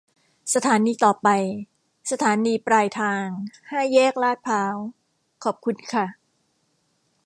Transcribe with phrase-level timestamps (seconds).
[0.53, 1.27] สถานีต่อไป
[2.11, 3.25] สถานีปลายทาง
[3.69, 4.75] ห้าแยกลาดพร้าว
[5.43, 6.05] ขอบคุณค่ะ